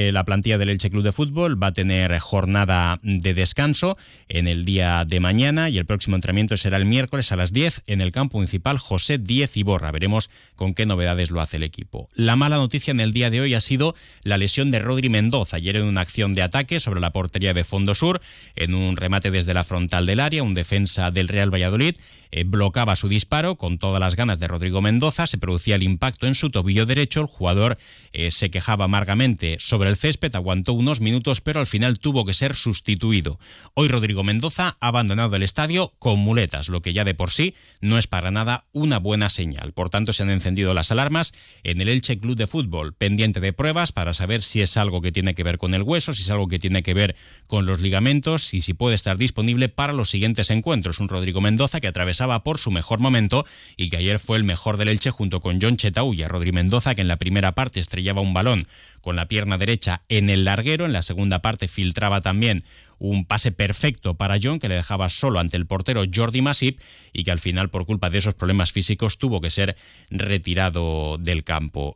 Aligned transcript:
La 0.00 0.24
plantilla 0.24 0.56
del 0.56 0.70
Elche 0.70 0.88
Club 0.88 1.02
de 1.02 1.12
Fútbol 1.12 1.62
va 1.62 1.66
a 1.66 1.72
tener 1.74 2.18
jornada 2.20 3.00
de 3.02 3.34
descanso 3.34 3.98
en 4.30 4.48
el 4.48 4.64
día 4.64 5.04
de 5.04 5.20
mañana 5.20 5.68
y 5.68 5.76
el 5.76 5.84
próximo 5.84 6.16
entrenamiento 6.16 6.56
será 6.56 6.78
el 6.78 6.86
miércoles 6.86 7.32
a 7.32 7.36
las 7.36 7.52
10 7.52 7.82
en 7.86 8.00
el 8.00 8.10
campo 8.10 8.38
municipal 8.38 8.78
José 8.78 9.18
10 9.18 9.58
Iborra. 9.58 9.92
Veremos 9.92 10.30
con 10.56 10.72
qué 10.72 10.86
novedades 10.86 11.30
lo 11.30 11.42
hace 11.42 11.58
el 11.58 11.64
equipo. 11.64 12.08
La 12.14 12.34
mala 12.34 12.56
noticia 12.56 12.92
en 12.92 13.00
el 13.00 13.12
día 13.12 13.28
de 13.28 13.42
hoy 13.42 13.52
ha 13.52 13.60
sido 13.60 13.94
la 14.22 14.38
lesión 14.38 14.70
de 14.70 14.78
Rodri 14.78 15.10
Mendoza. 15.10 15.58
Ayer 15.58 15.76
en 15.76 15.84
una 15.84 16.00
acción 16.00 16.34
de 16.34 16.44
ataque 16.44 16.80
sobre 16.80 17.00
la 17.00 17.10
portería 17.10 17.52
de 17.52 17.64
Fondo 17.64 17.94
Sur, 17.94 18.22
en 18.56 18.74
un 18.74 18.96
remate 18.96 19.30
desde 19.30 19.52
la 19.52 19.64
frontal 19.64 20.06
del 20.06 20.20
área, 20.20 20.42
un 20.42 20.54
defensa 20.54 21.10
del 21.10 21.28
Real 21.28 21.52
Valladolid 21.52 21.96
eh, 22.32 22.44
blocaba 22.44 22.96
su 22.96 23.08
disparo 23.08 23.56
con 23.56 23.78
todas 23.78 24.00
las 24.00 24.14
ganas 24.14 24.38
de 24.38 24.46
Rodrigo 24.46 24.80
Mendoza. 24.80 25.26
Se 25.26 25.38
producía 25.38 25.74
el 25.74 25.82
impacto 25.82 26.26
en 26.26 26.34
su 26.34 26.50
tobillo 26.50 26.86
derecho. 26.86 27.20
El 27.20 27.26
jugador 27.26 27.76
eh, 28.12 28.30
se 28.30 28.50
quejaba 28.50 28.84
amargamente 28.84 29.56
sobre 29.58 29.89
el 29.90 29.96
césped, 29.96 30.34
aguantó 30.34 30.72
unos 30.72 31.00
minutos, 31.00 31.40
pero 31.40 31.60
al 31.60 31.66
final 31.66 31.98
tuvo 31.98 32.24
que 32.24 32.32
ser 32.32 32.54
sustituido. 32.54 33.38
Hoy 33.74 33.88
Rodrigo 33.88 34.24
Mendoza 34.24 34.76
ha 34.80 34.88
abandonado 34.88 35.36
el 35.36 35.42
estadio 35.42 35.92
con 35.98 36.18
muletas, 36.18 36.68
lo 36.68 36.80
que 36.80 36.92
ya 36.92 37.04
de 37.04 37.14
por 37.14 37.30
sí 37.30 37.54
no 37.80 37.98
es 37.98 38.06
para 38.06 38.30
nada 38.30 38.64
una 38.72 38.98
buena 38.98 39.28
señal. 39.28 39.72
Por 39.72 39.90
tanto, 39.90 40.12
se 40.12 40.22
han 40.22 40.30
encendido 40.30 40.72
las 40.72 40.90
alarmas 40.90 41.34
en 41.62 41.80
el 41.80 41.88
Elche 41.88 42.18
Club 42.18 42.36
de 42.36 42.46
Fútbol, 42.46 42.94
pendiente 42.94 43.40
de 43.40 43.52
pruebas 43.52 43.92
para 43.92 44.14
saber 44.14 44.42
si 44.42 44.62
es 44.62 44.76
algo 44.76 45.00
que 45.02 45.12
tiene 45.12 45.34
que 45.34 45.42
ver 45.42 45.58
con 45.58 45.74
el 45.74 45.82
hueso, 45.82 46.14
si 46.14 46.22
es 46.22 46.30
algo 46.30 46.48
que 46.48 46.58
tiene 46.58 46.82
que 46.82 46.94
ver 46.94 47.16
con 47.46 47.66
los 47.66 47.80
ligamentos 47.80 48.54
y 48.54 48.60
si 48.62 48.74
puede 48.74 48.94
estar 48.94 49.18
disponible 49.18 49.68
para 49.68 49.92
los 49.92 50.10
siguientes 50.10 50.50
encuentros. 50.50 51.00
Un 51.00 51.08
Rodrigo 51.08 51.40
Mendoza 51.40 51.80
que 51.80 51.88
atravesaba 51.88 52.42
por 52.42 52.58
su 52.58 52.70
mejor 52.70 53.00
momento 53.00 53.44
y 53.76 53.88
que 53.88 53.96
ayer 53.96 54.18
fue 54.18 54.36
el 54.36 54.44
mejor 54.44 54.76
del 54.76 54.88
Elche 54.88 55.10
junto 55.10 55.40
con 55.40 55.60
John 55.60 55.76
Chetauya. 55.76 56.28
Rodrigo 56.28 56.54
Mendoza 56.54 56.94
que 56.94 57.00
en 57.00 57.08
la 57.08 57.16
primera 57.16 57.52
parte 57.52 57.80
estrellaba 57.80 58.20
un 58.20 58.34
balón 58.34 58.66
con 59.00 59.16
la 59.16 59.26
pierna 59.26 59.58
derecha 59.58 60.02
en 60.08 60.30
el 60.30 60.44
larguero. 60.44 60.84
En 60.84 60.92
la 60.92 61.02
segunda 61.02 61.40
parte 61.40 61.68
filtraba 61.68 62.20
también 62.20 62.64
un 63.00 63.24
pase 63.24 63.50
perfecto 63.50 64.14
para 64.14 64.38
John 64.40 64.60
que 64.60 64.68
le 64.68 64.74
dejaba 64.74 65.08
solo 65.08 65.40
ante 65.40 65.56
el 65.56 65.66
portero 65.66 66.04
Jordi 66.14 66.42
Masip 66.42 66.80
y 67.12 67.24
que 67.24 67.30
al 67.30 67.38
final 67.38 67.70
por 67.70 67.86
culpa 67.86 68.10
de 68.10 68.18
esos 68.18 68.34
problemas 68.34 68.72
físicos 68.72 69.18
tuvo 69.18 69.40
que 69.40 69.50
ser 69.50 69.74
retirado 70.10 71.16
del 71.18 71.42
campo. 71.42 71.88